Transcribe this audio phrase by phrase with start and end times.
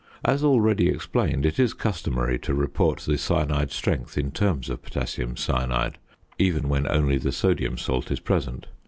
[0.25, 5.37] As already explained it is customary to report the cyanide strength in terms of potassium
[5.37, 5.99] cyanide,
[6.39, 8.65] even when only the sodium salt is present.